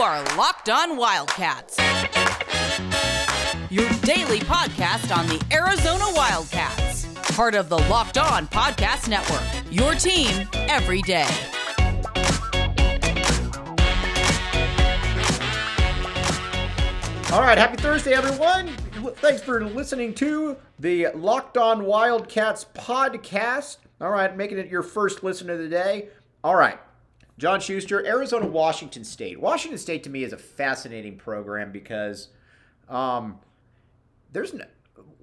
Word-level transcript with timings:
are 0.00 0.22
Locked 0.36 0.68
On 0.68 0.96
Wildcats, 0.96 1.76
your 3.68 3.88
daily 4.02 4.38
podcast 4.38 5.16
on 5.16 5.26
the 5.26 5.44
Arizona 5.52 6.04
Wildcats, 6.14 7.06
part 7.34 7.56
of 7.56 7.68
the 7.68 7.78
Locked 7.78 8.16
On 8.16 8.46
Podcast 8.46 9.08
Network. 9.08 9.42
Your 9.72 9.94
team 9.94 10.48
every 10.54 11.02
day. 11.02 11.26
All 17.32 17.42
right, 17.42 17.58
happy 17.58 17.76
Thursday, 17.76 18.14
everyone. 18.14 18.68
Thanks 19.16 19.42
for 19.42 19.64
listening 19.64 20.14
to 20.14 20.56
the 20.78 21.08
Locked 21.08 21.58
On 21.58 21.84
Wildcats 21.84 22.66
podcast. 22.72 23.78
All 24.00 24.10
right, 24.10 24.36
making 24.36 24.58
it 24.58 24.68
your 24.68 24.84
first 24.84 25.24
listen 25.24 25.50
of 25.50 25.58
the 25.58 25.68
day. 25.68 26.08
All 26.44 26.54
right, 26.54 26.78
John 27.38 27.60
Schuster, 27.60 28.04
Arizona, 28.04 28.46
Washington 28.46 29.04
State. 29.04 29.40
Washington 29.40 29.78
State 29.78 30.02
to 30.04 30.10
me 30.10 30.24
is 30.24 30.32
a 30.32 30.36
fascinating 30.36 31.16
program 31.16 31.70
because 31.70 32.28
um, 32.88 33.38
there's 34.32 34.52
no, 34.52 34.64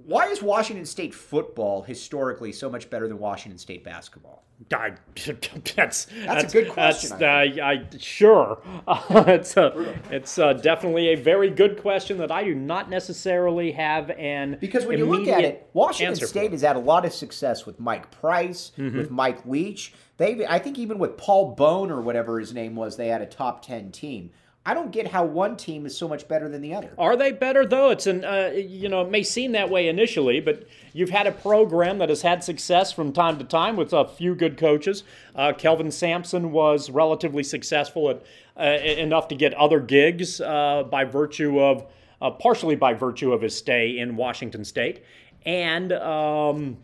why 0.06 0.28
is 0.28 0.42
Washington 0.42 0.86
State 0.86 1.14
football 1.14 1.82
historically 1.82 2.52
so 2.52 2.70
much 2.70 2.90
better 2.90 3.08
than 3.08 3.18
Washington 3.18 3.58
State 3.58 3.84
basketball? 3.84 4.44
I, 4.72 4.94
that's, 5.76 6.06
that's, 6.26 6.54
a 6.54 6.62
good 6.62 6.72
question. 6.72 7.18
That's, 7.18 7.60
I, 7.60 7.72
I, 7.72 7.86
sure, 7.98 8.62
uh, 8.88 9.24
it's 9.28 9.58
a, 9.58 10.00
it's 10.12 10.38
uh, 10.38 10.54
definitely 10.54 11.10
a 11.10 11.16
very 11.16 11.50
good 11.50 11.82
question 11.82 12.18
that 12.20 12.32
I 12.32 12.44
do 12.44 12.56
not 12.56 12.90
necessarily 12.90 13.72
have 13.72 14.12
an 14.12 14.58
because 14.62 14.86
when 14.86 14.98
you 14.98 15.06
look 15.06 15.28
at 15.28 15.44
it, 15.44 15.70
Washington 15.74 16.16
State 16.28 16.52
has 16.52 16.62
had 16.62 16.76
a 16.76 16.80
lot 16.80 17.06
of 17.06 17.12
success 17.12 17.66
with 17.66 17.80
Mike 17.80 18.12
Price, 18.12 18.72
mm-hmm. 18.78 18.98
with 18.98 19.12
Mike 19.12 19.46
Leach. 19.46 19.94
They, 20.18 20.46
I 20.46 20.60
think, 20.60 20.78
even 20.80 21.00
with 21.00 21.18
Paul 21.18 21.56
Bone 21.56 21.92
or 21.92 22.00
whatever 22.00 22.40
his 22.40 22.54
name 22.54 22.76
was, 22.76 22.96
they 22.96 23.08
had 23.08 23.22
a 23.22 23.26
top 23.26 23.66
ten 23.66 23.92
team. 23.92 24.30
I 24.68 24.74
don't 24.74 24.92
get 24.92 25.08
how 25.08 25.24
one 25.24 25.58
team 25.58 25.86
is 25.86 25.96
so 25.96 26.08
much 26.08 26.28
better 26.28 26.50
than 26.50 26.62
the 26.62 26.74
other. 26.74 26.92
Are 26.98 27.16
they 27.16 27.32
better 27.32 27.68
though? 27.68 27.92
It's 27.92 28.08
an 28.08 28.26
uh, 28.26 28.52
you 28.56 28.90
know 28.90 29.02
it 29.02 29.12
may 29.12 29.22
seem 29.22 29.52
that 29.52 29.70
way 29.70 29.88
initially, 29.88 30.40
but 30.40 30.68
you've 30.92 31.12
had 31.12 31.28
a 31.28 31.32
program 31.32 32.00
that 32.00 32.10
has 32.10 32.24
had 32.24 32.44
success 32.44 32.92
from 32.92 33.14
time 33.14 33.38
to 33.38 33.44
time 33.44 33.76
with 33.76 33.94
a 33.94 34.08
few 34.08 34.34
good 34.34 34.58
coaches. 34.58 35.04
Uh, 35.36 35.54
Kelvin 35.54 35.92
Sampson 35.92 36.52
was 36.52 36.90
relatively 36.90 37.44
successful 37.44 38.10
at 38.10 38.24
uh, 38.60 38.84
enough 38.84 39.28
to 39.28 39.36
get 39.36 39.54
other 39.54 39.80
gigs 39.80 40.42
uh, 40.42 40.84
by 40.90 41.04
virtue 41.04 41.60
of 41.60 41.86
uh, 42.22 42.32
partially 42.32 42.76
by 42.76 42.94
virtue 42.94 43.34
of 43.34 43.42
his 43.42 43.56
stay 43.56 44.00
in 44.00 44.16
Washington 44.16 44.66
State, 44.66 45.04
and 45.46 45.94
um, 45.94 46.78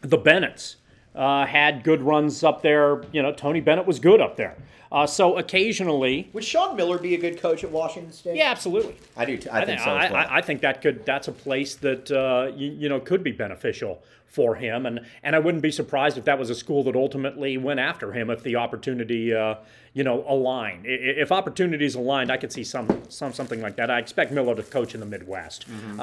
the 0.00 0.16
Bennetts 0.16 0.76
uh, 1.14 1.46
had 1.46 1.82
good 1.82 2.02
runs 2.02 2.44
up 2.44 2.62
there. 2.62 3.02
You 3.12 3.22
know, 3.22 3.32
Tony 3.32 3.60
Bennett 3.60 3.86
was 3.86 3.98
good 3.98 4.20
up 4.20 4.36
there. 4.36 4.56
Uh, 4.92 5.06
so 5.06 5.38
occasionally, 5.38 6.28
would 6.32 6.44
Sean 6.44 6.74
Miller 6.76 6.98
be 6.98 7.14
a 7.14 7.18
good 7.18 7.40
coach 7.40 7.62
at 7.62 7.70
Washington 7.70 8.12
State? 8.12 8.36
Yeah, 8.36 8.50
absolutely. 8.50 8.96
I 9.16 9.24
do. 9.24 9.36
T- 9.36 9.48
I, 9.48 9.60
I 9.60 9.64
think, 9.64 9.78
think 9.78 9.80
so. 9.80 9.90
I, 9.94 10.10
well. 10.10 10.16
I, 10.16 10.38
I, 10.38 10.40
think 10.40 10.62
that 10.62 10.82
could. 10.82 11.06
That's 11.06 11.28
a 11.28 11.32
place 11.32 11.76
that 11.76 12.10
uh, 12.10 12.50
you, 12.56 12.72
you, 12.72 12.88
know 12.88 12.98
could 12.98 13.22
be 13.22 13.30
beneficial 13.30 14.02
for 14.26 14.56
him, 14.56 14.86
and 14.86 15.06
and 15.22 15.36
I 15.36 15.38
wouldn't 15.38 15.62
be 15.62 15.70
surprised 15.70 16.18
if 16.18 16.24
that 16.24 16.40
was 16.40 16.50
a 16.50 16.56
school 16.56 16.82
that 16.84 16.96
ultimately 16.96 17.56
went 17.56 17.78
after 17.78 18.12
him 18.12 18.30
if 18.30 18.42
the 18.42 18.56
opportunity, 18.56 19.32
uh, 19.32 19.56
you 19.94 20.02
know, 20.02 20.24
aligned. 20.26 20.86
If 20.86 21.30
opportunities 21.30 21.94
aligned, 21.94 22.32
I 22.32 22.36
could 22.36 22.50
see 22.50 22.64
some 22.64 23.02
some 23.08 23.32
something 23.32 23.62
like 23.62 23.76
that. 23.76 23.92
I 23.92 24.00
expect 24.00 24.32
Miller 24.32 24.56
to 24.56 24.62
coach 24.64 24.94
in 24.94 25.00
the 25.00 25.06
Midwest. 25.06 25.70
Mm-hmm. 25.70 26.00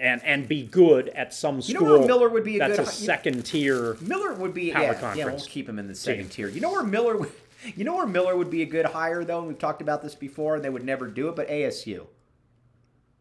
And 0.00 0.24
and 0.24 0.48
be 0.48 0.62
good 0.62 1.10
at 1.10 1.34
some 1.34 1.60
school. 1.60 1.74
You 1.74 1.80
know 1.86 1.98
where 1.98 2.06
Miller 2.06 2.28
would 2.30 2.44
be 2.44 2.56
a 2.56 2.60
that's 2.60 2.78
good, 2.78 2.88
a 2.88 2.90
second 2.90 3.44
tier. 3.44 3.96
Miller 4.00 4.32
would 4.32 4.54
be 4.54 4.70
power 4.70 4.82
yeah, 4.82 4.94
conference. 4.94 5.18
Yeah, 5.18 5.24
we'll 5.26 5.40
keep 5.40 5.68
him 5.68 5.78
in 5.78 5.88
the 5.88 5.94
second 5.94 6.30
team. 6.30 6.46
tier. 6.46 6.48
You 6.48 6.62
know 6.62 6.72
where 6.72 6.82
Miller 6.82 7.18
would 7.18 7.32
you 7.76 7.84
know 7.84 7.96
where 7.96 8.06
Miller 8.06 8.36
would 8.36 8.50
be 8.50 8.62
a 8.62 8.66
good 8.66 8.86
hire 8.86 9.24
though, 9.24 9.38
and 9.38 9.48
we've 9.48 9.58
talked 9.58 9.82
about 9.82 10.02
this 10.02 10.14
before, 10.14 10.56
and 10.56 10.64
they 10.64 10.70
would 10.70 10.84
never 10.84 11.06
do 11.06 11.28
it, 11.28 11.36
but 11.36 11.48
ASU. 11.48 12.06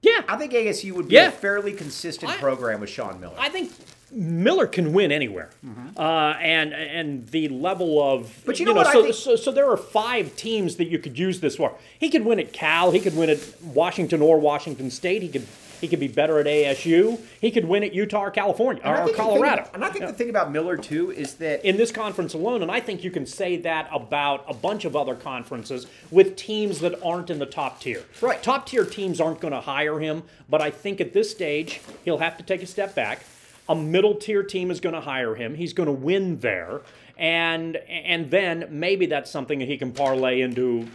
Yeah, 0.01 0.21
I 0.29 0.37
think 0.37 0.53
ASU 0.53 0.93
would 0.93 1.09
be 1.09 1.15
yeah. 1.15 1.27
a 1.27 1.31
fairly 1.31 1.73
consistent 1.73 2.31
I, 2.31 2.37
program 2.37 2.79
with 2.79 2.89
Sean 2.89 3.19
Miller. 3.19 3.35
I 3.37 3.49
think 3.49 3.73
Miller 4.11 4.65
can 4.65 4.93
win 4.93 5.11
anywhere, 5.11 5.49
mm-hmm. 5.65 5.99
uh, 5.99 6.33
and 6.39 6.73
and 6.73 7.27
the 7.27 7.49
level 7.49 8.01
of 8.01 8.41
but 8.45 8.59
you 8.59 8.65
know, 8.65 8.71
you 8.71 8.75
know 8.75 8.81
what 8.81 8.93
so, 8.93 9.03
think... 9.03 9.15
so, 9.15 9.35
so 9.35 9.51
there 9.51 9.69
are 9.69 9.77
five 9.77 10.35
teams 10.37 10.77
that 10.77 10.87
you 10.87 10.99
could 10.99 11.19
use 11.19 11.41
this 11.41 11.57
for. 11.57 11.75
He 11.99 12.09
could 12.09 12.23
win 12.23 12.39
at 12.39 12.53
Cal, 12.53 12.91
he 12.91 13.01
could 13.01 13.15
win 13.15 13.29
at 13.29 13.39
Washington 13.61 14.21
or 14.21 14.39
Washington 14.39 14.89
State, 14.89 15.21
he 15.21 15.27
could 15.27 15.45
he 15.79 15.87
could 15.87 15.99
be 15.99 16.07
better 16.07 16.39
at 16.39 16.45
ASU. 16.45 17.19
He 17.39 17.51
could 17.51 17.65
win 17.65 17.83
at 17.83 17.93
Utah 17.93 18.25
or 18.25 18.31
California 18.31 18.81
or 18.83 19.11
Colorado. 19.13 19.61
About, 19.61 19.75
and 19.75 19.85
I 19.85 19.89
think 19.89 20.01
yeah. 20.01 20.11
the 20.11 20.17
thing 20.17 20.29
about 20.29 20.51
Miller 20.51 20.77
too 20.77 21.11
is 21.11 21.35
that 21.35 21.65
in 21.65 21.77
this 21.77 21.91
conference 21.91 22.33
alone, 22.33 22.61
and 22.61 22.71
I 22.71 22.79
think 22.79 23.03
you 23.03 23.11
can 23.11 23.25
say 23.25 23.57
that 23.57 23.89
about 23.91 24.45
a 24.47 24.53
bunch 24.53 24.85
of 24.85 24.95
other 24.95 25.15
conferences 25.15 25.87
with 26.11 26.35
teams 26.35 26.79
that 26.79 27.01
aren't 27.03 27.29
in 27.29 27.39
the 27.39 27.45
top 27.45 27.79
tier. 27.79 28.03
Right. 28.21 28.41
Top 28.41 28.65
tier 28.65 28.85
teams 28.85 29.21
aren't 29.21 29.39
going 29.39 29.53
to 29.53 29.61
hire 29.61 29.99
him, 29.99 30.23
but 30.49 30.61
I 30.61 30.71
think 30.71 31.01
at 31.01 31.13
this 31.13 31.31
stage 31.31 31.81
he'll 32.03 32.17
have 32.17 32.37
to 32.37 32.43
take 32.43 32.61
a 32.61 32.67
step 32.67 32.95
back. 32.95 33.23
A 33.67 33.75
middle 33.75 34.15
tier 34.15 34.43
team 34.43 34.71
is 34.71 34.79
going 34.79 34.95
to 34.95 35.01
hire 35.01 35.35
him. 35.35 35.53
He's 35.53 35.73
going 35.73 35.87
to 35.87 35.93
win 35.93 36.39
there, 36.39 36.81
and 37.17 37.75
and 37.75 38.31
then 38.31 38.67
maybe 38.71 39.05
that's 39.05 39.29
something 39.29 39.59
that 39.59 39.67
he 39.67 39.77
can 39.77 39.91
parlay 39.91 40.41
into 40.41 40.87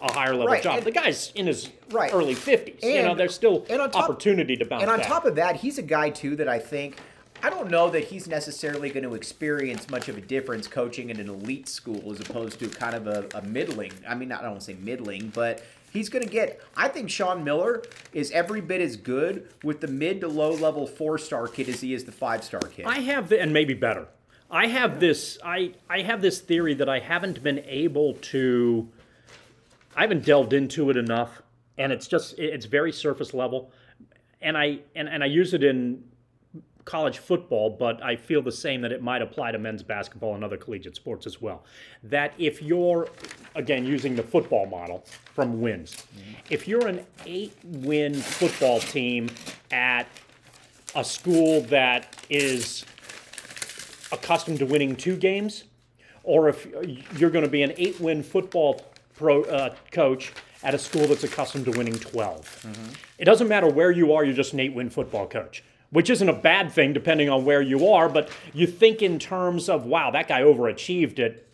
a 0.00 0.12
higher 0.12 0.32
level 0.32 0.46
right. 0.46 0.62
job. 0.62 0.78
And, 0.78 0.86
the 0.86 0.90
guy's 0.90 1.32
in 1.34 1.46
his 1.46 1.70
right. 1.90 2.12
early 2.12 2.34
50s. 2.34 2.82
And, 2.82 2.92
you 2.92 3.02
know, 3.02 3.14
there's 3.14 3.34
still 3.34 3.62
top, 3.62 3.94
opportunity 3.94 4.56
to 4.56 4.64
bounce 4.64 4.82
And 4.82 4.90
on 4.90 4.98
back. 4.98 5.06
top 5.06 5.24
of 5.24 5.36
that, 5.36 5.56
he's 5.56 5.78
a 5.78 5.82
guy, 5.82 6.10
too, 6.10 6.36
that 6.36 6.48
I 6.48 6.58
think. 6.58 6.96
I 7.42 7.48
don't 7.48 7.70
know 7.70 7.88
that 7.90 8.04
he's 8.04 8.28
necessarily 8.28 8.90
going 8.90 9.04
to 9.04 9.14
experience 9.14 9.88
much 9.88 10.10
of 10.10 10.18
a 10.18 10.20
difference 10.20 10.66
coaching 10.66 11.08
in 11.08 11.18
an 11.18 11.30
elite 11.30 11.68
school 11.68 12.12
as 12.12 12.20
opposed 12.20 12.58
to 12.58 12.68
kind 12.68 12.94
of 12.94 13.06
a, 13.06 13.26
a 13.34 13.42
middling. 13.42 13.92
I 14.06 14.14
mean, 14.14 14.30
I 14.30 14.42
don't 14.42 14.50
want 14.50 14.60
to 14.60 14.66
say 14.66 14.74
middling, 14.74 15.28
but 15.34 15.62
he's 15.90 16.10
going 16.10 16.24
to 16.24 16.30
get. 16.30 16.60
I 16.76 16.88
think 16.88 17.08
Sean 17.08 17.42
Miller 17.42 17.82
is 18.12 18.30
every 18.32 18.60
bit 18.60 18.82
as 18.82 18.96
good 18.96 19.48
with 19.64 19.80
the 19.80 19.88
mid 19.88 20.20
to 20.20 20.28
low 20.28 20.52
level 20.52 20.86
four 20.86 21.16
star 21.16 21.48
kid 21.48 21.70
as 21.70 21.80
he 21.80 21.94
is 21.94 22.04
the 22.04 22.12
five 22.12 22.44
star 22.44 22.60
kid. 22.60 22.84
I 22.84 23.00
have, 23.00 23.30
the, 23.30 23.40
and 23.40 23.54
maybe 23.54 23.72
better. 23.72 24.06
I 24.50 24.66
have 24.66 24.98
this. 25.00 25.38
I 25.44 25.74
I 25.88 26.02
have 26.02 26.22
this 26.22 26.40
theory 26.40 26.74
that 26.74 26.88
I 26.88 26.98
haven't 26.98 27.42
been 27.42 27.60
able 27.60 28.14
to 28.14 28.88
I 30.00 30.04
haven't 30.04 30.24
delved 30.24 30.54
into 30.54 30.88
it 30.88 30.96
enough, 30.96 31.42
and 31.76 31.92
it's 31.92 32.06
just 32.08 32.38
it's 32.38 32.64
very 32.64 32.90
surface 32.90 33.34
level, 33.34 33.70
and 34.40 34.56
I 34.56 34.78
and, 34.96 35.06
and 35.10 35.22
I 35.22 35.26
use 35.26 35.52
it 35.52 35.62
in 35.62 36.02
college 36.86 37.18
football, 37.18 37.68
but 37.68 38.02
I 38.02 38.16
feel 38.16 38.40
the 38.40 38.50
same 38.50 38.80
that 38.80 38.92
it 38.92 39.02
might 39.02 39.20
apply 39.20 39.52
to 39.52 39.58
men's 39.58 39.82
basketball 39.82 40.34
and 40.36 40.42
other 40.42 40.56
collegiate 40.56 40.96
sports 40.96 41.26
as 41.26 41.42
well. 41.42 41.66
That 42.02 42.32
if 42.38 42.62
you're, 42.62 43.08
again, 43.54 43.84
using 43.84 44.16
the 44.16 44.22
football 44.22 44.64
model 44.64 45.04
from 45.34 45.60
wins, 45.60 45.96
mm-hmm. 45.96 46.32
if 46.48 46.66
you're 46.66 46.88
an 46.88 47.04
eight 47.26 47.52
win 47.62 48.14
football 48.14 48.80
team 48.80 49.28
at 49.70 50.06
a 50.94 51.04
school 51.04 51.60
that 51.64 52.24
is 52.30 52.86
accustomed 54.12 54.60
to 54.60 54.64
winning 54.64 54.96
two 54.96 55.16
games, 55.16 55.64
or 56.22 56.48
if 56.48 56.66
you're 57.18 57.28
going 57.28 57.44
to 57.44 57.50
be 57.50 57.62
an 57.62 57.74
eight 57.76 58.00
win 58.00 58.22
football 58.22 58.82
pro, 59.20 59.42
uh, 59.44 59.74
coach 59.92 60.32
at 60.62 60.74
a 60.74 60.78
school 60.78 61.06
that's 61.06 61.22
accustomed 61.22 61.66
to 61.66 61.70
winning 61.72 61.98
12. 61.98 62.40
Mm-hmm. 62.40 62.92
It 63.18 63.26
doesn't 63.26 63.48
matter 63.48 63.68
where 63.68 63.90
you 63.90 64.14
are, 64.14 64.24
you're 64.24 64.34
just 64.34 64.54
an 64.54 64.60
eight 64.60 64.74
win 64.74 64.88
football 64.88 65.26
coach, 65.26 65.62
which 65.90 66.08
isn't 66.08 66.28
a 66.28 66.32
bad 66.32 66.72
thing 66.72 66.92
depending 66.94 67.28
on 67.28 67.44
where 67.44 67.60
you 67.60 67.86
are, 67.88 68.08
but 68.08 68.30
you 68.54 68.66
think 68.66 69.02
in 69.02 69.18
terms 69.18 69.68
of, 69.68 69.84
wow, 69.84 70.10
that 70.10 70.26
guy 70.26 70.40
overachieved 70.40 71.18
it 71.18 71.46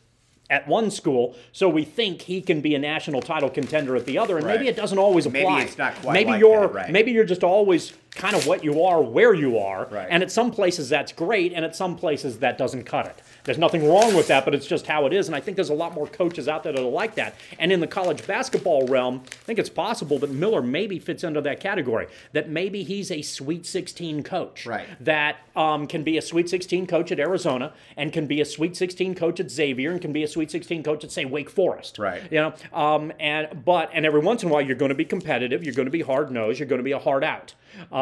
at 0.49 0.69
one 0.69 0.93
school, 0.93 1.37
so 1.50 1.69
we 1.69 1.84
think 1.84 2.22
he 2.22 2.41
can 2.41 2.60
be 2.60 2.76
a 2.76 2.78
national 2.78 3.21
title 3.21 3.50
contender 3.50 3.97
at 3.97 4.06
the 4.06 4.16
other, 4.16 4.37
and 4.37 4.47
right. 4.47 4.59
maybe 4.59 4.69
it 4.69 4.76
doesn't 4.76 4.99
always 4.99 5.26
apply. 5.26 5.43
Maybe 5.43 5.62
it's 5.65 5.76
not 5.76 5.94
quite. 5.97 6.12
Maybe 6.12 6.31
like 6.31 6.41
you're 6.41 6.60
that, 6.69 6.72
right. 6.72 6.93
maybe 6.93 7.10
you're 7.10 7.25
just 7.25 7.43
always 7.43 7.93
kind 8.16 8.34
of 8.34 8.47
what 8.47 8.65
you 8.65 8.82
are 8.82 9.03
where 9.03 9.34
you 9.34 9.59
are, 9.59 9.87
right. 9.91 10.09
and 10.10 10.22
at 10.22 10.31
some 10.31 10.50
places 10.50 10.88
that's 10.88 11.12
great, 11.12 11.53
and 11.53 11.65
at 11.65 11.77
some 11.77 11.97
places 11.97 12.38
that 12.38 12.59
doesn't 12.59 12.84
cut 12.84 13.06
it. 13.06 13.22
There's 13.47 13.59
nothing 13.59 13.88
wrong 13.88 14.15
with 14.15 14.27
that, 14.27 14.44
but 14.44 14.54
it's 14.54 14.66
just 14.66 14.88
how 14.88 15.06
it 15.06 15.12
is. 15.12 15.28
And 15.28 15.37
I 15.37 15.41
think 15.41 15.54
there's 15.54 15.71
a 15.71 15.75
lot 15.75 15.94
more 15.94 16.09
coaches 16.09 16.49
out 16.49 16.65
there 16.65 16.72
that 16.72 16.81
are 16.81 16.91
like 16.91 17.15
that. 17.15 17.37
And 17.61 17.70
in 17.70 17.79
the 17.79 17.87
college 17.87 18.26
basketball 18.26 18.88
realm, 18.88 19.23
I 19.25 19.44
think 19.44 19.61
it's 19.61 19.70
possible 19.70 20.19
that 20.19 20.31
Miller 20.31 20.61
maybe 20.62 20.99
fits 20.99 21.23
under 21.23 21.40
that 21.43 21.61
category. 21.61 22.08
That 22.32 22.49
maybe 22.50 22.82
he's 22.82 23.12
a 23.12 23.23
Sweet 23.23 23.64
16 23.64 24.25
coach. 24.25 24.67
Right. 24.67 24.88
That 24.99 25.37
um, 25.55 25.87
can 25.87 26.02
be 26.02 26.19
a 26.19 26.23
Sweet 26.23 26.50
16 26.50 26.88
coach 26.88 27.12
at 27.12 27.20
Arizona 27.20 27.73
and 27.96 28.12
can 28.12 28.26
be 28.26 28.40
a 28.40 28.44
Sweet 28.44 28.76
16 28.76 29.14
coach 29.14 29.38
at 29.38 29.49
Xavier 29.49 29.93
and 29.93 30.00
can 30.00 30.12
be 30.12 30.25
a 30.25 30.29
Sweet 30.29 30.50
16 30.50 30.82
coach 30.82 31.05
at 31.05 31.12
say 31.12 31.25
Wake 31.25 31.49
Forest. 31.49 31.99
Right. 31.99 32.23
You 32.32 32.40
know. 32.40 32.55
Um, 32.76 33.12
and 33.20 33.64
but 33.64 33.90
and 33.93 34.05
every 34.05 34.20
once 34.20 34.43
in 34.43 34.49
a 34.49 34.52
while 34.52 34.62
you're 34.62 34.75
going 34.75 34.88
to 34.88 34.96
be 34.96 35.05
competitive. 35.05 35.62
You're 35.62 35.75
going 35.75 35.87
to 35.87 35.93
be 35.93 36.02
hard 36.02 36.32
nosed. 36.32 36.58
You're 36.58 36.69
going 36.69 36.81
to 36.81 36.85
be 36.85 36.93
a 36.93 36.99
hard 36.99 37.23
out. 37.23 37.55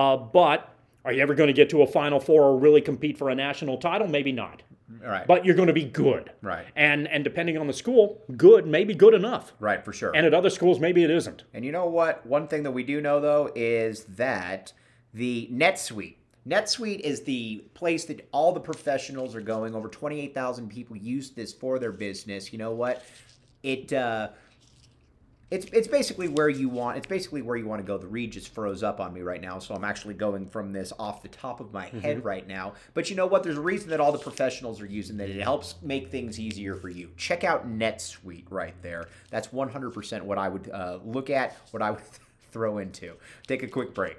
Uh, 0.05 0.17
but 0.17 0.71
are 1.05 1.13
you 1.13 1.23
ever 1.23 1.35
going 1.35 1.49
to 1.49 1.53
get 1.53 1.71
to 1.71 1.83
a 1.83 1.87
Final 1.87 2.21
Four 2.21 2.43
or 2.43 2.59
really 2.59 2.81
compete 2.81 3.19
for 3.19 3.31
a 3.31 3.35
national 3.35 3.79
title? 3.79 4.07
Maybe 4.09 4.33
not. 4.33 4.63
Right. 5.03 5.27
But 5.27 5.45
you're 5.45 5.55
going 5.55 5.69
to 5.69 5.75
be 5.75 5.85
good. 5.85 6.31
Right. 6.43 6.67
And 6.77 7.09
and 7.09 7.25
depending 7.25 7.57
on 7.59 7.67
the 7.67 7.73
school, 7.73 8.23
good, 8.37 8.67
maybe 8.67 8.95
good 8.95 9.15
enough. 9.15 9.53
Right, 9.59 9.85
for 9.85 9.93
sure. 9.93 10.15
And 10.15 10.27
at 10.27 10.35
other 10.35 10.51
schools, 10.51 10.79
maybe 10.79 11.05
it 11.05 11.11
isn't. 11.11 11.45
And 11.53 11.65
you 11.65 11.73
know 11.73 11.87
what? 11.87 12.25
One 12.27 12.49
thing 12.49 12.63
that 12.65 12.71
we 12.71 12.83
do 12.83 13.01
know 13.01 13.21
though 13.21 13.51
is 13.55 14.05
that 14.05 14.73
the 15.13 15.49
NetSuite. 15.53 16.17
NetSuite 16.47 17.01
is 17.01 17.23
the 17.23 17.65
place 17.73 18.05
that 18.05 18.29
all 18.33 18.53
the 18.53 18.61
professionals 18.61 19.35
are 19.35 19.41
going. 19.41 19.75
Over 19.75 19.89
28,000 19.89 20.69
people 20.69 20.97
use 20.97 21.31
this 21.31 21.55
for 21.55 21.79
their 21.79 21.93
business. 21.93 22.53
You 22.53 22.59
know 22.59 22.73
what? 22.73 23.03
It 23.63 23.93
uh, 23.95 24.29
it's 25.51 25.67
it's 25.67 25.89
basically 25.89 26.29
where 26.29 26.49
you 26.49 26.69
want 26.69 26.97
it's 26.97 27.07
basically 27.07 27.43
where 27.43 27.57
you 27.57 27.67
want 27.67 27.81
to 27.81 27.87
go. 27.87 27.99
The 27.99 28.07
read 28.07 28.33
just 28.33 28.53
froze 28.55 28.83
up 28.83 29.01
on 29.01 29.13
me 29.13 29.21
right 29.21 29.41
now, 29.41 29.59
so 29.59 29.75
I'm 29.75 29.85
actually 29.85 30.15
going 30.15 30.47
from 30.47 30.73
this 30.73 30.93
off 30.99 31.23
the 31.23 31.29
top 31.29 31.61
of 31.61 31.73
my 31.73 31.87
head 31.87 32.25
right 32.25 32.47
now. 32.47 32.75
But 32.95 33.11
you 33.11 33.17
know 33.17 33.27
what? 33.27 33.43
There's 33.43 33.59
a 33.59 33.63
reason 33.63 33.91
that 33.91 34.01
all 34.01 34.13
the 34.13 34.19
professionals 34.19 34.81
are 34.81 34.87
using 34.87 35.17
that. 35.19 35.29
It 35.29 35.41
helps 35.43 35.77
make 35.83 36.11
things 36.11 36.41
easier 36.41 36.75
for 36.75 36.89
you. 36.89 37.11
Check 37.17 37.45
out 37.45 37.69
NetSuite 37.69 38.45
right 38.51 38.75
there. 38.83 39.09
That's 39.31 39.49
100% 39.49 40.23
what 40.23 40.39
I 40.39 40.49
would 40.49 40.71
uh, 40.71 40.99
look 41.05 41.31
at, 41.31 41.57
what 41.71 41.83
I 41.83 41.91
would 41.91 42.03
throw 42.53 42.79
into. 42.79 43.15
Take 43.47 43.63
a 43.63 43.69
quick 43.69 43.95
break. 43.95 44.17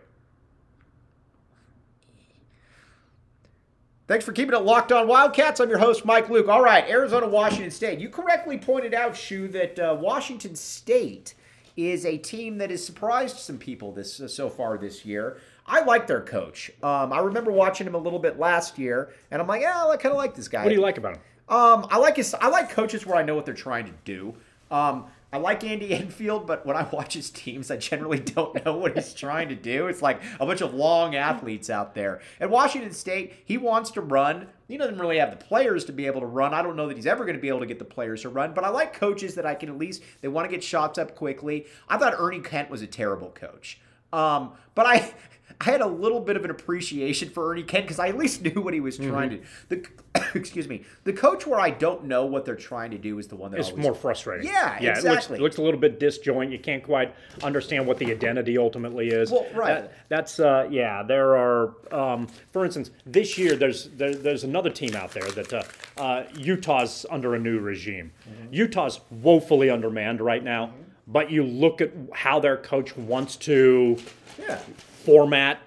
Thanks 4.08 4.24
for 4.24 4.34
keeping 4.34 4.54
it 4.54 4.62
locked 4.62 4.92
on 4.92 5.08
Wildcats. 5.08 5.60
I'm 5.60 5.68
your 5.68 5.80
host, 5.80 6.06
Mike 6.06 6.30
Luke. 6.30 6.48
All 6.48 6.62
right, 6.62 6.88
Arizona, 6.88 7.28
Washington 7.28 7.72
State. 7.72 7.98
You 7.98 8.08
correctly 8.08 8.56
pointed 8.56 8.94
out, 8.94 9.18
Shu, 9.18 9.48
that 9.48 9.80
uh, 9.80 9.98
Washington 10.00 10.56
State 10.56 11.34
is 11.76 12.06
a 12.06 12.16
team 12.20 12.60
that 12.60 12.70
has 12.70 12.86
surprised 12.86 13.38
some 13.38 13.58
people 13.58 13.92
this 13.92 14.22
uh, 14.22 14.28
so 14.28 14.48
far 14.48 14.78
this 14.78 15.06
year. 15.06 15.38
I 15.66 15.84
like 15.84 16.06
their 16.06 16.22
coach. 16.22 16.70
Um, 16.84 17.12
I 17.12 17.18
remember 17.18 17.52
watching 17.52 17.88
him 17.88 17.96
a 17.96 17.98
little 17.98 18.20
bit 18.20 18.38
last 18.38 18.78
year, 18.78 19.12
and 19.32 19.42
I'm 19.42 19.48
like, 19.48 19.64
yeah, 19.64 19.88
I 19.88 19.98
kind 19.98 20.12
of 20.12 20.18
like 20.18 20.36
this 20.36 20.48
guy. 20.48 20.62
What 20.62 20.70
do 20.70 20.76
you 20.76 20.82
like 20.82 21.00
about 21.00 21.16
him? 21.16 21.22
Um, 21.50 21.88
I 21.90 21.98
like 21.98 22.18
his. 22.18 22.36
I 22.36 22.50
like 22.50 22.70
coaches 22.70 23.08
where 23.08 23.18
I 23.18 23.24
know 23.24 23.34
what 23.34 23.46
they're 23.46 23.56
trying 23.56 23.86
to 23.86 23.94
do. 24.04 24.36
Um, 24.72 25.06
I 25.36 25.38
like 25.38 25.66
Andy 25.66 25.94
Enfield, 25.94 26.48
but 26.48 26.66
when 26.66 26.78
I 26.78 26.88
watch 26.92 27.14
his 27.14 27.30
teams, 27.30 27.70
I 27.70 27.76
generally 27.76 28.20
don't 28.36 28.64
know 28.64 28.78
what 28.78 28.96
he's 28.96 29.14
trying 29.14 29.50
to 29.50 29.56
do. 29.56 29.88
It's 29.88 30.02
like 30.02 30.22
a 30.40 30.46
bunch 30.46 30.62
of 30.62 30.74
long 30.74 31.16
athletes 31.16 31.70
out 31.70 31.94
there. 31.94 32.22
At 32.40 32.50
Washington 32.50 32.94
State, 32.94 33.34
he 33.44 33.58
wants 33.58 33.92
to 33.92 34.02
run. 34.02 34.48
He 34.68 34.78
doesn't 34.78 34.98
really 34.98 35.18
have 35.18 35.32
the 35.32 35.46
players 35.46 35.84
to 35.86 35.92
be 35.92 36.06
able 36.06 36.22
to 36.22 36.26
run. 36.26 36.54
I 36.54 36.62
don't 36.62 36.78
know 36.78 36.88
that 36.88 36.96
he's 36.96 37.06
ever 37.06 37.26
going 37.26 37.36
to 37.36 37.42
be 37.42 37.50
able 37.50 37.60
to 37.60 37.66
get 37.66 37.80
the 37.80 37.86
players 37.86 38.22
to 38.22 38.30
run, 38.30 38.54
but 38.54 38.64
I 38.64 38.70
like 38.70 38.94
coaches 38.94 39.36
that 39.36 39.46
I 39.46 39.56
can 39.56 39.68
at 39.70 39.78
least 39.78 40.02
they 40.22 40.30
want 40.30 40.50
to 40.50 40.52
get 40.52 40.64
shots 40.64 40.98
up 40.98 41.16
quickly. 41.16 41.66
I 41.90 41.98
thought 41.98 42.16
Ernie 42.18 42.40
Kent 42.40 42.70
was 42.70 42.82
a 42.82 42.88
terrible 42.88 43.30
coach. 43.30 43.80
Um, 44.14 44.54
but 44.74 44.86
I 44.86 45.14
I 45.62 45.66
had 45.66 45.82
a 45.82 45.88
little 45.88 46.20
bit 46.20 46.36
of 46.36 46.44
an 46.46 46.52
appreciation 46.52 47.30
for 47.30 47.50
Ernie 47.52 47.64
Kent 47.64 47.86
because 47.86 48.00
I 48.00 48.08
at 48.10 48.18
least 48.18 48.42
knew 48.56 48.62
what 48.62 48.74
he 48.74 48.80
was 48.80 48.98
trying 48.98 49.30
Mm-hmm. 49.32 49.68
to. 49.70 49.82
The 50.16 50.30
excuse 50.40 50.68
me, 50.68 50.84
the 51.04 51.14
coach 51.14 51.46
where 51.48 51.60
I 51.60 51.70
don't 51.70 52.06
know 52.06 52.26
what 52.26 52.46
they're 52.46 52.56
trying 52.56 52.92
to 52.92 52.98
do 52.98 53.20
is 53.20 53.28
the 53.28 53.36
one 53.36 53.52
that 53.52 53.60
It's 53.60 53.70
always 53.70 53.84
more 53.84 53.94
frustrating. 53.94 54.48
Yeah, 54.48 54.78
yeah. 54.82 54.92
exactly. 54.92 55.10
It 55.10 55.14
looks, 55.14 55.30
it 55.32 55.42
looks 55.42 55.58
a 55.58 55.62
little 55.62 55.80
bit 55.80 56.00
disjoint. 56.00 56.52
You 56.52 56.60
can't 56.60 56.84
quite 56.84 57.14
understand 57.44 57.86
what 57.88 57.98
the 57.98 58.12
identity 58.12 58.58
ultimately 58.58 59.10
is. 59.10 59.32
Well, 59.32 59.46
right. 59.54 59.82
That- 59.82 59.92
that's 60.08 60.40
uh, 60.40 60.68
yeah. 60.70 61.04
There 61.04 61.36
are, 61.36 61.74
um, 61.94 62.28
for 62.54 62.64
instance, 62.66 62.92
this 63.06 63.38
year 63.38 63.56
there's 63.56 63.90
there, 63.90 64.14
there's 64.16 64.44
another 64.44 64.70
team 64.70 64.96
out 64.96 65.12
there 65.12 65.30
that 65.32 65.54
uh, 65.54 65.64
uh, 65.98 66.24
Utah's 66.38 67.06
under 67.10 67.36
a 67.36 67.40
new 67.40 67.60
regime. 67.60 68.12
Mm-hmm. 68.30 68.54
Utah's 68.54 69.00
woefully 69.10 69.70
undermanned 69.70 70.22
right 70.22 70.44
now. 70.44 70.72
But 71.08 71.30
you 71.30 71.44
look 71.44 71.82
at 71.82 71.92
how 72.14 72.40
their 72.40 72.58
coach 72.58 72.96
wants 72.98 73.36
to 73.38 73.98
Yeah. 74.40 74.60
Format 75.06 75.60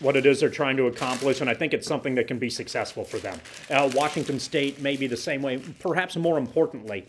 what 0.00 0.16
it 0.16 0.26
is 0.26 0.40
they're 0.40 0.50
trying 0.50 0.76
to 0.76 0.86
accomplish, 0.86 1.40
and 1.40 1.48
I 1.48 1.54
think 1.54 1.72
it's 1.72 1.86
something 1.86 2.14
that 2.16 2.26
can 2.26 2.38
be 2.38 2.50
successful 2.50 3.04
for 3.04 3.18
them. 3.18 3.40
Uh, 3.70 3.90
Washington 3.94 4.38
State 4.38 4.80
may 4.80 4.96
be 4.96 5.06
the 5.06 5.16
same 5.16 5.42
way. 5.42 5.58
Perhaps 5.78 6.16
more 6.16 6.38
importantly, 6.38 7.06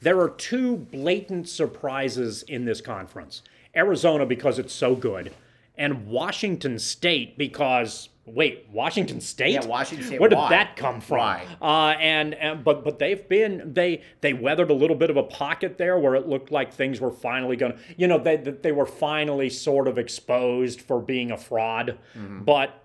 there 0.00 0.20
are 0.20 0.30
two 0.30 0.76
blatant 0.76 1.48
surprises 1.48 2.42
in 2.44 2.64
this 2.64 2.80
conference 2.80 3.42
Arizona, 3.74 4.24
because 4.26 4.58
it's 4.58 4.72
so 4.72 4.94
good, 4.94 5.32
and 5.76 6.06
Washington 6.06 6.78
State, 6.78 7.38
because. 7.38 8.08
Wait, 8.34 8.66
Washington 8.72 9.20
State? 9.20 9.52
Yeah, 9.54 9.64
Washington 9.66 10.06
State, 10.06 10.20
Where 10.20 10.28
did 10.28 10.36
why? 10.36 10.50
that 10.50 10.76
come 10.76 11.00
from? 11.00 11.18
Why? 11.18 11.46
Uh, 11.60 11.96
and, 11.98 12.34
and 12.34 12.62
but 12.64 12.84
but 12.84 12.98
they've 12.98 13.28
been 13.28 13.72
they 13.74 14.02
they 14.20 14.32
weathered 14.34 14.70
a 14.70 14.74
little 14.74 14.96
bit 14.96 15.10
of 15.10 15.16
a 15.16 15.22
pocket 15.22 15.78
there 15.78 15.98
where 15.98 16.14
it 16.14 16.28
looked 16.28 16.50
like 16.50 16.72
things 16.72 17.00
were 17.00 17.10
finally 17.10 17.56
going 17.56 17.72
to 17.72 17.78
you 17.96 18.06
know 18.06 18.18
they 18.18 18.36
they 18.36 18.72
were 18.72 18.86
finally 18.86 19.48
sort 19.50 19.88
of 19.88 19.98
exposed 19.98 20.80
for 20.80 21.00
being 21.00 21.30
a 21.30 21.36
fraud, 21.38 21.98
Mm-hmm. 22.16 22.44
but 22.44 22.84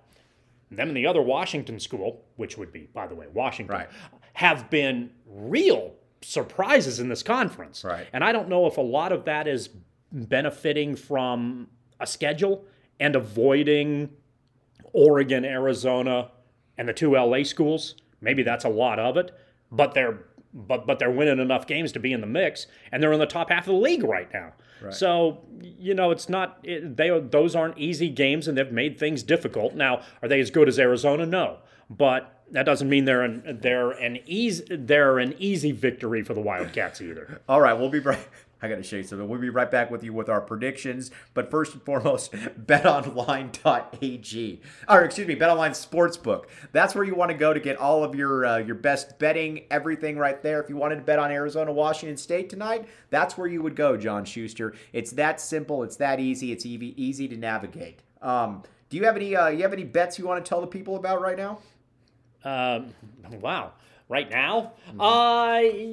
them 0.72 0.88
and 0.88 0.98
the 0.98 1.06
other 1.06 1.22
Washington 1.22 1.80
school, 1.80 2.24
which 2.36 2.58
would 2.58 2.72
be 2.72 2.90
by 2.94 3.06
the 3.08 3.16
way 3.16 3.28
Washington, 3.32 3.76
Right. 3.76 3.90
have 4.34 4.70
been 4.70 5.12
real 5.28 5.94
surprises 6.22 7.00
in 7.00 7.10
this 7.10 7.22
conference. 7.22 7.84
Right. 7.84 8.08
And 8.14 8.24
I 8.24 8.32
don't 8.32 8.50
know 8.50 8.66
if 8.66 8.78
a 8.78 8.82
lot 8.82 9.12
of 9.12 9.26
that 9.26 9.48
is 9.48 9.70
benefiting 10.12 10.96
from 10.96 11.68
a 12.00 12.08
schedule 12.08 12.66
and 13.00 13.16
avoiding 13.16 14.10
Oregon, 14.94 15.44
Arizona, 15.44 16.32
and 16.78 16.88
the 16.88 16.94
two 16.94 17.16
LA 17.16 17.44
schools. 17.44 17.96
Maybe 18.22 18.44
that's 18.44 18.64
a 18.64 18.70
lot 18.70 19.00
of 19.00 19.18
it, 19.18 19.32
but 19.72 19.94
they're 19.94 20.26
but 20.54 20.86
but 20.86 21.00
they're 21.00 21.12
winning 21.12 21.40
enough 21.40 21.68
games 21.68 21.92
to 21.94 22.00
be 22.00 22.14
in 22.14 22.22
the 22.22 22.28
mix, 22.28 22.68
and 22.92 23.02
they're 23.02 23.12
in 23.12 23.20
the 23.20 23.26
top 23.26 23.50
half 23.50 23.68
of 23.68 23.74
the 23.74 23.80
league 23.80 24.04
right 24.04 24.32
now. 24.34 24.54
So 24.92 25.40
you 25.62 25.94
know 25.94 26.12
it's 26.12 26.30
not 26.30 26.60
it, 26.64 26.98
they 26.98 27.10
those 27.20 27.56
aren't 27.56 27.78
easy 27.78 28.10
games, 28.10 28.48
and 28.48 28.58
they've 28.58 28.72
made 28.72 29.00
things 29.00 29.24
difficult. 29.24 29.76
Now, 29.76 30.02
are 30.22 30.28
they 30.28 30.40
as 30.40 30.52
good 30.52 30.68
as 30.68 30.78
Arizona? 30.80 31.26
No, 31.26 31.58
but 31.90 32.44
that 32.52 32.66
doesn't 32.66 32.90
mean 32.90 33.06
they're 33.06 33.24
an 33.24 33.60
they're 33.62 33.92
an 33.92 34.20
easy 34.26 34.64
they're 34.70 35.20
an 35.20 35.36
easy 35.40 35.72
victory 35.72 36.22
for 36.24 36.34
the 36.34 36.42
Wildcats 36.42 37.02
either. 37.02 37.42
All 37.50 37.62
right, 37.62 37.74
we'll 37.74 37.90
be 37.90 38.00
right. 38.00 38.28
I 38.64 38.70
got 38.70 38.78
to 38.78 38.84
show 38.84 38.96
you 38.96 39.04
something. 39.04 39.28
We'll 39.28 39.42
be 39.42 39.50
right 39.50 39.70
back 39.70 39.92
with 39.92 40.06
you 40.06 40.14
with 40.14 40.30
our 40.30 40.40
predictions. 40.40 41.12
But 41.34 41.52
first 41.52 41.74
and 41.74 41.84
foremost, 41.84 42.32
betonline.ag. 42.66 44.62
Or 44.88 45.04
excuse 45.04 45.28
me, 45.28 45.36
betonline 45.36 45.72
sportsbook. 45.72 46.46
That's 46.72 46.96
where 46.96 47.04
you 47.04 47.14
want 47.14 47.32
to 47.32 47.38
go 47.38 47.54
to 47.54 47.60
get 47.60 47.76
all 47.76 48.06
of 48.06 48.16
your 48.16 48.46
uh, 48.46 48.58
your 48.60 48.76
best 48.76 49.20
betting, 49.20 49.66
everything 49.70 50.18
right 50.18 50.42
there. 50.42 50.62
If 50.62 50.70
you 50.70 50.78
wanted 50.78 50.96
to 50.96 51.02
bet 51.02 51.20
on 51.20 51.30
Arizona, 51.30 51.74
Washington 51.74 52.16
State 52.16 52.50
tonight, 52.50 52.88
that's 53.10 53.38
where 53.38 53.48
you 53.48 53.62
would 53.62 53.76
go, 53.76 53.98
John 53.98 54.24
Schuster. 54.24 54.74
It's 54.94 55.12
that 55.12 55.42
simple. 55.42 55.84
It's 55.84 55.98
that 55.98 56.22
easy. 56.22 56.54
It's 56.54 56.66
easy, 56.66 56.94
easy 56.96 57.28
to 57.28 57.36
navigate. 57.36 58.00
Um, 58.22 58.64
do 58.90 58.96
you 58.96 59.04
have 59.04 59.18
any 59.18 59.36
uh, 59.36 59.50
you 59.50 59.64
have 59.64 59.74
any 59.74 59.84
bets 59.84 60.18
you 60.18 60.26
want 60.26 60.44
to 60.44 60.48
tell 60.48 60.62
the 60.62 60.68
people 60.68 60.96
about 60.96 61.22
right 61.22 61.38
now? 61.38 61.60
Um, 62.46 62.94
wow. 63.42 63.74
Right 64.10 64.30
now, 64.30 64.74
I 65.00 65.93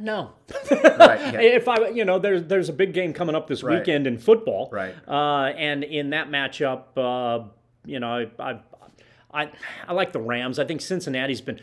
no. 0.00 0.30
Right, 0.70 1.34
yeah. 1.34 1.40
If 1.40 1.68
I, 1.68 1.88
you 1.88 2.04
know, 2.04 2.18
there's 2.18 2.44
there's 2.44 2.68
a 2.68 2.72
big 2.72 2.92
game 2.92 3.12
coming 3.12 3.34
up 3.34 3.46
this 3.46 3.62
Right. 3.62 3.78
weekend 3.78 4.06
in 4.06 4.18
football, 4.18 4.68
Right. 4.72 4.94
Uh, 5.06 5.52
and 5.56 5.84
in 5.84 6.10
that 6.10 6.28
matchup, 6.30 6.84
uh, 6.96 7.46
you 7.84 8.00
know, 8.00 8.26
I, 8.38 8.50
I, 8.52 8.60
I, 9.32 9.50
I 9.88 9.92
like 9.92 10.12
the 10.12 10.20
Rams. 10.20 10.58
I 10.58 10.64
think 10.64 10.80
Cincinnati's 10.80 11.40
been. 11.40 11.60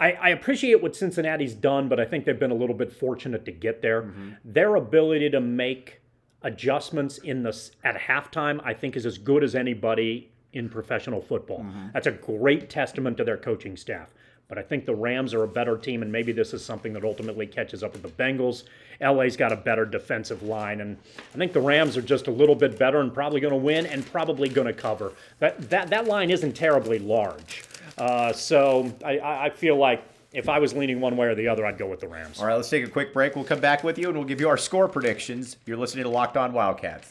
I, 0.00 0.12
I 0.12 0.28
appreciate 0.30 0.82
what 0.82 0.96
Cincinnati's 0.96 1.54
done, 1.54 1.88
but 1.88 2.00
I 2.00 2.04
think 2.04 2.24
they've 2.24 2.38
been 2.38 2.50
a 2.50 2.56
little 2.56 2.74
bit 2.74 2.92
fortunate 2.92 3.44
to 3.44 3.52
get 3.52 3.82
there. 3.82 4.02
Mm-hmm. 4.02 4.30
Their 4.44 4.74
ability 4.74 5.30
to 5.30 5.40
make 5.40 6.00
adjustments 6.42 7.18
in 7.18 7.42
the 7.42 7.70
at 7.84 7.96
halftime, 7.96 8.60
I 8.64 8.74
think, 8.74 8.96
is 8.96 9.06
as 9.06 9.18
good 9.18 9.44
as 9.44 9.54
anybody 9.54 10.32
in 10.52 10.68
professional 10.68 11.20
football. 11.22 11.60
Mm-hmm. 11.60 11.86
That's 11.94 12.06
a 12.06 12.12
great 12.12 12.68
testament 12.68 13.16
to 13.18 13.24
their 13.24 13.36
coaching 13.36 13.76
staff. 13.76 14.12
But 14.52 14.58
I 14.58 14.62
think 14.64 14.84
the 14.84 14.94
Rams 14.94 15.32
are 15.32 15.44
a 15.44 15.48
better 15.48 15.78
team, 15.78 16.02
and 16.02 16.12
maybe 16.12 16.30
this 16.30 16.52
is 16.52 16.62
something 16.62 16.92
that 16.92 17.04
ultimately 17.04 17.46
catches 17.46 17.82
up 17.82 17.94
with 17.94 18.02
the 18.02 18.10
Bengals. 18.10 18.64
LA's 19.00 19.34
got 19.34 19.50
a 19.50 19.56
better 19.56 19.86
defensive 19.86 20.42
line, 20.42 20.82
and 20.82 20.98
I 21.34 21.38
think 21.38 21.54
the 21.54 21.60
Rams 21.62 21.96
are 21.96 22.02
just 22.02 22.26
a 22.26 22.30
little 22.30 22.54
bit 22.54 22.78
better 22.78 23.00
and 23.00 23.14
probably 23.14 23.40
going 23.40 23.54
to 23.54 23.56
win 23.56 23.86
and 23.86 24.04
probably 24.04 24.50
going 24.50 24.66
to 24.66 24.74
cover. 24.74 25.14
That 25.38 25.70
that 25.70 25.88
that 25.88 26.04
line 26.04 26.30
isn't 26.30 26.52
terribly 26.52 26.98
large, 26.98 27.64
uh, 27.96 28.34
so 28.34 28.94
I, 29.02 29.16
I 29.20 29.44
I 29.46 29.48
feel 29.48 29.78
like 29.78 30.04
if 30.34 30.50
I 30.50 30.58
was 30.58 30.74
leaning 30.74 31.00
one 31.00 31.16
way 31.16 31.28
or 31.28 31.34
the 31.34 31.48
other, 31.48 31.64
I'd 31.64 31.78
go 31.78 31.86
with 31.86 32.00
the 32.00 32.08
Rams. 32.08 32.38
All 32.38 32.44
right, 32.44 32.54
let's 32.54 32.68
take 32.68 32.84
a 32.84 32.90
quick 32.90 33.14
break. 33.14 33.34
We'll 33.34 33.46
come 33.46 33.60
back 33.60 33.82
with 33.82 33.96
you 33.96 34.08
and 34.08 34.18
we'll 34.18 34.28
give 34.28 34.38
you 34.38 34.50
our 34.50 34.58
score 34.58 34.86
predictions. 34.86 35.56
You're 35.64 35.78
listening 35.78 36.04
to 36.04 36.10
Locked 36.10 36.36
On 36.36 36.52
Wildcats. 36.52 37.10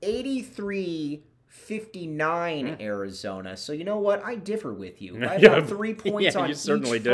83-59 0.02 2.80
Arizona. 2.80 3.56
So 3.56 3.72
you 3.72 3.84
know 3.84 3.98
what? 3.98 4.24
I 4.24 4.34
differ 4.36 4.72
with 4.72 5.02
you. 5.02 5.16
I 5.26 5.36
Yeah. 5.36 5.60
got 5.60 5.68
three 5.68 5.94
points 6.06 6.34
Yeah, 6.34 6.40
on 6.42 6.48
you 6.48 6.54
certainly 6.54 6.98
each 6.98 7.04
do. 7.04 7.10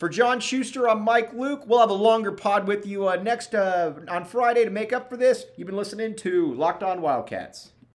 For 0.00 0.08
John 0.08 0.40
Schuster, 0.40 0.88
I'm 0.88 1.02
Mike 1.02 1.34
Luke. 1.34 1.64
We'll 1.66 1.80
have 1.80 1.90
a 1.90 1.92
longer 1.92 2.32
pod 2.32 2.66
with 2.66 2.86
you 2.86 3.06
uh, 3.06 3.16
next 3.16 3.54
uh, 3.54 3.92
on 4.08 4.24
Friday 4.24 4.64
to 4.64 4.70
make 4.70 4.94
up 4.94 5.10
for 5.10 5.18
this. 5.18 5.44
You've 5.58 5.66
been 5.66 5.76
listening 5.76 6.16
to 6.16 6.54
Locked 6.54 6.82
On 6.82 7.02
Wildcats. 7.02 7.72